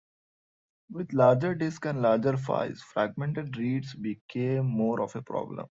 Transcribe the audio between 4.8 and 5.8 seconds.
of a problem.